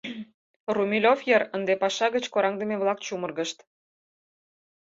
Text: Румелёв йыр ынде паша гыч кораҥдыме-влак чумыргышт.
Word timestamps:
Румелёв 0.75 1.19
йыр 1.29 1.43
ынде 1.55 1.73
паша 1.81 2.07
гыч 2.15 2.25
кораҥдыме-влак 2.33 2.99
чумыргышт. 3.05 3.57